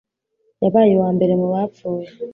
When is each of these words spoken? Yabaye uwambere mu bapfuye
Yabaye 0.63 0.91
uwambere 0.95 1.33
mu 1.41 1.47
bapfuye 1.53 2.07